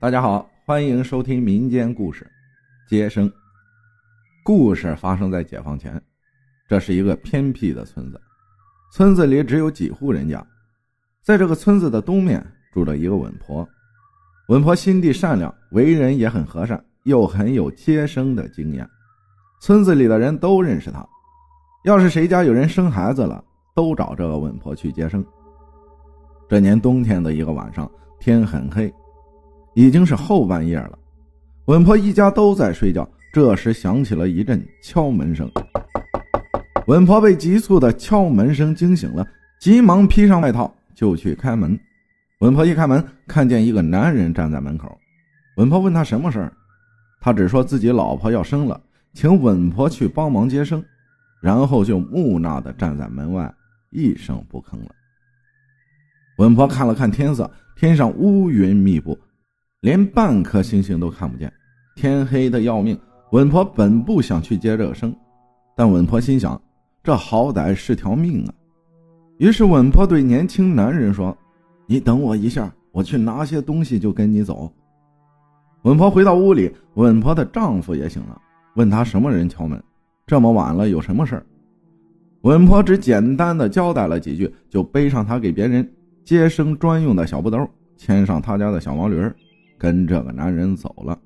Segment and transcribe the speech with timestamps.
[0.00, 2.24] 大家好，欢迎收听民间故事
[2.88, 3.28] 《接生》。
[4.44, 6.00] 故事发生在解放前，
[6.68, 8.20] 这是一个偏僻的村子，
[8.92, 10.46] 村子里只有几户人家。
[11.20, 13.68] 在这个村子的东面住着一个稳婆，
[14.50, 18.88] 稳婆心地善良，为人也很和善，又很有接生的经验。
[19.60, 21.04] 村子里的人都认识她，
[21.82, 23.44] 要是谁家有人生孩子了，
[23.74, 25.26] 都找这个稳婆去接生。
[26.48, 27.90] 这年冬天的一个晚上，
[28.20, 28.94] 天很黑。
[29.78, 30.98] 已经是后半夜了，
[31.66, 33.08] 稳婆一家都在睡觉。
[33.32, 35.48] 这时响起了一阵敲门声，
[36.88, 39.24] 稳婆被急促的敲门声惊醒了，
[39.60, 41.78] 急忙披上外套就去开门。
[42.40, 44.98] 稳婆一开门，看见一个男人站在门口。
[45.58, 46.52] 稳婆问他什么事儿，
[47.20, 48.80] 他只说自己老婆要生了，
[49.12, 50.84] 请稳婆去帮忙接生，
[51.40, 53.48] 然后就木讷的站在门外，
[53.90, 54.90] 一声不吭了。
[56.38, 59.16] 稳婆看了看天色，天上乌云密布。
[59.88, 61.50] 连半颗星星都看不见，
[61.96, 62.94] 天黑的要命。
[63.30, 65.16] 稳婆本不想去接这个生，
[65.74, 66.60] 但稳婆心想，
[67.02, 68.52] 这好歹是条命啊。
[69.38, 71.34] 于是稳婆对年轻男人说
[71.88, 74.70] ：“你等我一下，我去拿些东西就跟你走。”
[75.84, 78.38] 稳婆回到屋里，稳婆的丈夫也醒了，
[78.76, 79.82] 问她什么人敲门，
[80.26, 81.46] 这么晚了有什么事儿？
[82.42, 85.90] 稳婆只简单的交代了几句，就背上她给别人
[86.26, 87.66] 接生专用的小布兜，
[87.96, 89.34] 牵上他家的小毛驴儿。
[89.78, 91.18] 跟这个男人走了，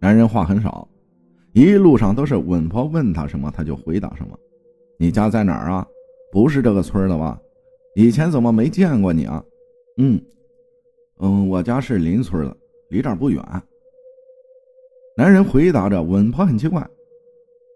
[0.00, 0.86] 男人话很少，
[1.52, 4.36] 一路上都是稳婆问他什么他就回答什么。
[4.98, 5.86] 你家在哪儿啊？
[6.32, 7.38] 不是这个村的吧？
[7.94, 9.42] 以前怎么没见过你啊？
[9.98, 10.20] 嗯，
[11.18, 12.56] 嗯，我家是邻村的，
[12.88, 13.42] 离这儿不远。
[15.16, 16.84] 男人回答着，稳婆很奇怪，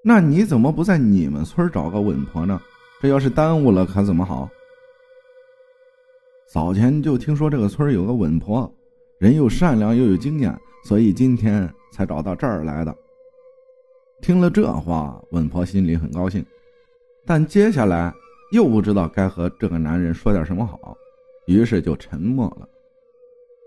[0.02, 2.60] 那你怎么不在你们村找个稳婆呢？
[3.00, 4.48] 这要是耽误了可怎么好？
[6.48, 8.72] 早前就听说这个村有个稳婆。
[9.18, 12.94] 人又善良又有经验，所以今天才找到这儿来的。
[14.20, 16.44] 听了这话，稳婆心里很高兴，
[17.24, 18.12] 但接下来
[18.52, 20.96] 又不知道该和这个男人说点什么好，
[21.46, 22.68] 于是就沉默了。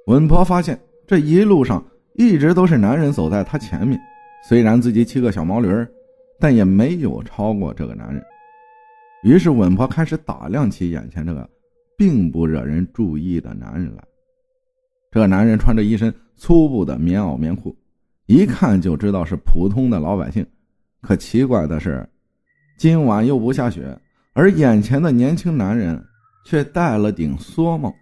[0.07, 3.99] 稳婆发现这一路上一直都是男人走在她前面，
[4.47, 5.67] 虽然自己骑个小毛驴
[6.39, 8.23] 但也没有超过这个男人。
[9.23, 11.47] 于是稳婆开始打量起眼前这个
[11.97, 14.03] 并不惹人注意的男人来。
[15.11, 17.75] 这男人穿着一身粗布的棉袄棉裤，
[18.27, 20.45] 一看就知道是普通的老百姓。
[21.01, 22.07] 可奇怪的是，
[22.77, 23.97] 今晚又不下雪，
[24.33, 25.99] 而眼前的年轻男人
[26.45, 27.93] 却戴了顶蓑帽。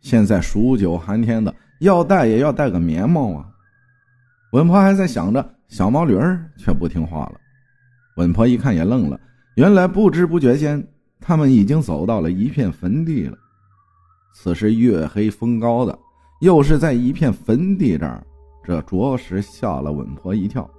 [0.00, 3.48] 现在数九寒天的，要戴也要戴个棉帽啊！
[4.52, 7.40] 稳婆还在想着，小毛驴儿却不听话了。
[8.16, 9.18] 稳婆一看也愣了，
[9.56, 10.86] 原来不知不觉间，
[11.20, 13.38] 他们已经走到了一片坟地了。
[14.34, 15.98] 此时月黑风高的。
[16.44, 18.22] 又是在一片坟地这儿，
[18.62, 20.70] 这着实吓了稳婆一跳。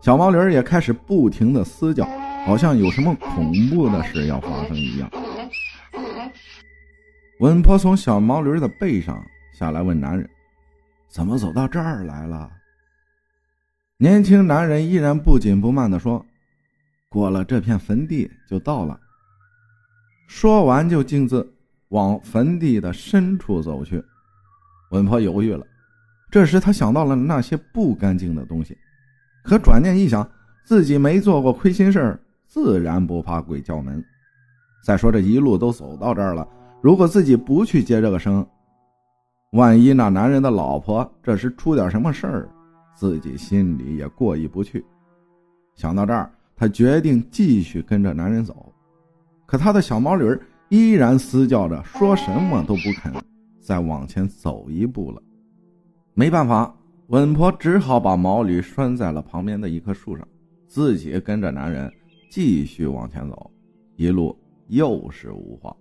[0.00, 2.04] 小毛驴也开始不停的嘶叫，
[2.44, 5.08] 好像有什么恐怖的事要发生一样。
[7.38, 9.24] 稳婆从小毛驴的背上
[9.56, 10.28] 下来，问男人
[11.08, 12.50] ：“怎么走到这儿来了？”
[13.98, 16.26] 年轻男人依然不紧不慢的说
[17.08, 18.98] ：“过了这片坟地就到了。”
[20.26, 21.54] 说完就径自
[21.90, 24.02] 往坟地的深处走去。
[24.92, 25.66] 稳婆犹豫了，
[26.30, 28.76] 这时她想到了那些不干净的东西，
[29.42, 30.26] 可转念一想，
[30.64, 34.02] 自己没做过亏心事自然不怕鬼叫门。
[34.84, 36.46] 再说这一路都走到这儿了，
[36.82, 38.46] 如果自己不去接这个生，
[39.52, 42.48] 万一那男人的老婆这时出点什么事儿，
[42.94, 44.84] 自己心里也过意不去。
[45.74, 48.70] 想到这儿，他决定继续跟着男人走，
[49.46, 50.38] 可他的小毛驴
[50.68, 53.10] 依然嘶叫着，说什么都不肯。
[53.62, 55.22] 再往前走一步了，
[56.14, 60.26] 没办法，稳婆只好把毛驴拴在了旁边的一棵树上，
[60.66, 61.90] 自己跟着男人
[62.28, 63.50] 继续往前走。
[63.96, 64.36] 一路
[64.66, 65.74] 又是无话。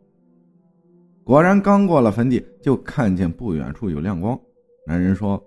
[1.23, 4.39] 果然，刚过了坟地，就看见不远处有亮光。
[4.85, 5.41] 男人说：“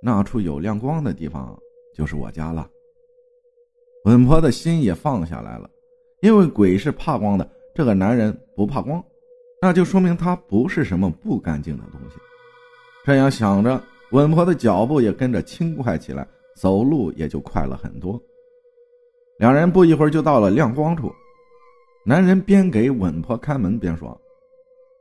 [0.00, 1.58] 那处有亮光的地方，
[1.94, 2.68] 就是我家了。”
[4.06, 5.68] 稳婆的心也放下来了，
[6.20, 9.02] 因为鬼是怕光的，这个男人不怕光。
[9.64, 12.16] 那就说明他不是什么不干净的东西。
[13.02, 18.20] 这样想着，稳婆的脚步也跟着轻快起来，走路也就快了很多。
[19.38, 21.10] 两人不一会儿就到了亮光处，
[22.04, 24.20] 男人边给稳婆开门边说：“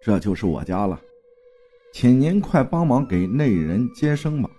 [0.01, 0.97] 这就是我家了，
[1.91, 4.49] 请您快帮忙给那人接生吧。”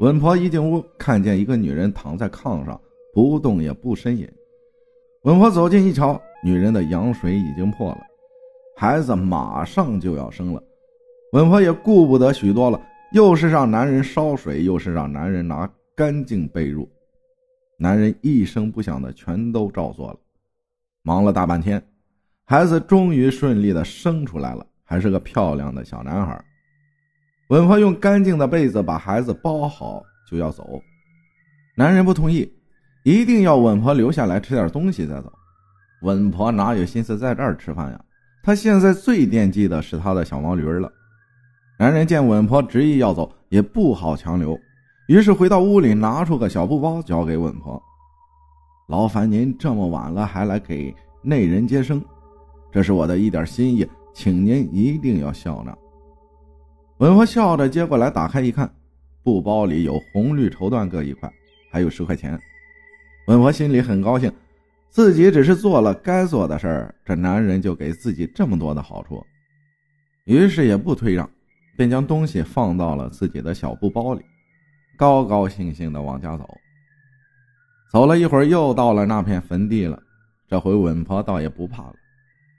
[0.00, 2.80] 稳婆一进屋，看见一个女人躺在炕上，
[3.14, 4.28] 不动也不呻吟。
[5.22, 8.00] 稳婆走近一瞧，女人的羊水已经破了。
[8.78, 10.62] 孩子马上就要生了，
[11.32, 12.78] 稳婆也顾不得许多了，
[13.12, 16.86] 又是让男人烧水，又是让男人拿干净被褥，
[17.78, 20.18] 男人一声不响的全都照做了。
[21.02, 21.82] 忙了大半天，
[22.44, 26.44] 孩子终于顺利的生出来了，还是个漂亮的小男孩。
[27.48, 30.82] 稳婆用干净的被子把孩子包好，就要走。
[31.78, 32.46] 男人不同意，
[33.04, 35.32] 一定要稳婆留下来吃点东西再走。
[36.02, 38.00] 稳婆哪有心思在这儿吃饭呀？
[38.46, 40.88] 他现在最惦记的是他的小毛驴了。
[41.80, 44.56] 男人见稳婆执意要走，也不好强留，
[45.08, 47.82] 于是回到屋里，拿出个小布包交给稳婆
[48.86, 52.00] ：“劳烦您这么晚了还来给内人接生，
[52.70, 53.84] 这是我的一点心意，
[54.14, 55.76] 请您一定要笑纳。”
[56.98, 58.72] 稳婆笑着接过来，打开一看，
[59.24, 61.28] 布包里有红绿绸缎各一块，
[61.68, 62.38] 还有十块钱。
[63.26, 64.32] 稳婆心里很高兴，
[64.96, 69.22] 自己只是做了该做的事儿，这男人就给自己这么多的好处，
[70.24, 71.28] 于是也不退让。
[71.76, 74.22] 便将东西放到了自己的小布包里，
[74.96, 76.48] 高高兴兴的往家走。
[77.92, 80.02] 走了一会儿，又到了那片坟地了。
[80.48, 81.94] 这回稳婆倒也不怕了。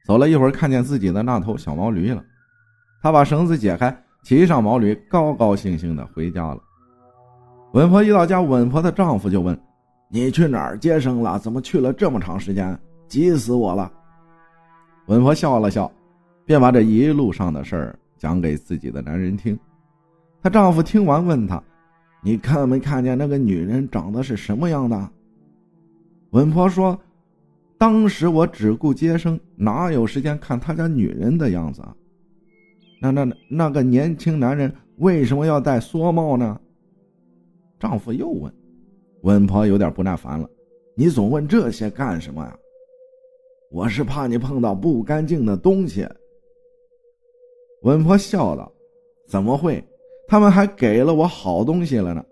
[0.06, 2.24] 走了一会儿，看见自己的那头小毛驴了，
[3.01, 6.62] 她把绳子解开，骑上毛驴，高高兴兴的回家了。
[7.74, 9.60] 稳婆一到家，稳婆的丈夫就问
[10.09, 11.38] ：“你去哪儿接生了？
[11.39, 12.80] 怎么去了这么长时间？
[13.07, 13.92] 急死我了！”
[15.07, 15.92] 稳婆笑了笑，
[16.45, 18.00] 便把这一路上的事儿。
[18.18, 19.56] 讲给自己的男人听，
[20.42, 21.62] 她丈夫听完问她
[22.24, 25.07] ：“你看没看见那个女人长得是什么样的？”
[26.31, 27.00] 稳婆说
[27.77, 31.83] ：“当时我只顾接生，哪有时间看他家女人的样子？
[33.00, 36.59] 那那那个年轻男人为什么要戴蓑帽呢？”
[37.80, 38.51] 丈夫又问，
[39.27, 40.50] 稳婆有点不耐烦了
[40.95, 42.57] ：“你总问这些干什么呀
[43.69, 46.07] ？”“我是怕你碰到不干净的东西。”
[47.83, 48.71] 稳婆笑道
[49.27, 49.83] ：“怎么会？
[50.29, 52.24] 他们还给了我好东西了呢。”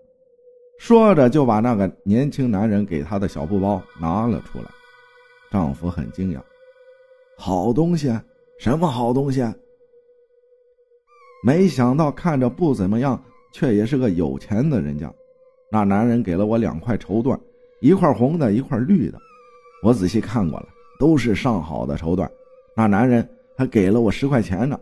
[0.80, 4.64] 说着就把那个年轻男人给她的小布包拿了出来。
[5.50, 6.40] 丈夫很惊讶
[7.36, 8.10] ：“好东西？
[8.58, 9.44] 什么好东西？”
[11.44, 13.22] 没想到看着不怎么样，
[13.52, 15.12] 却也是个有钱的人家。
[15.76, 17.38] 那男人给了我两块绸缎，
[17.82, 19.18] 一块红的，一块绿的。
[19.82, 20.68] 我仔细看过了，
[20.98, 22.26] 都是上好的绸缎。
[22.74, 24.80] 那男人还给了我十块钱呢。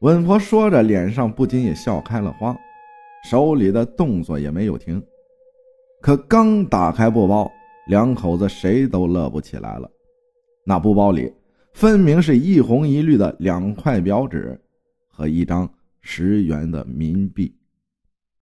[0.00, 2.58] 稳婆说着，脸上不禁也笑开了花，
[3.30, 5.00] 手里的动作也没有停。
[6.00, 7.48] 可刚打开布包，
[7.86, 9.88] 两口子谁都乐不起来了。
[10.64, 11.32] 那布包里
[11.72, 14.60] 分明是一红一绿的两块表纸
[15.08, 17.54] 和一张十元的冥币。